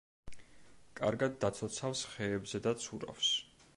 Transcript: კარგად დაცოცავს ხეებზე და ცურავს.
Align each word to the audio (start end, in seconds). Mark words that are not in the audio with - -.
კარგად 0.99 1.37
დაცოცავს 1.45 2.01
ხეებზე 2.15 2.63
და 2.69 2.75
ცურავს. 2.87 3.31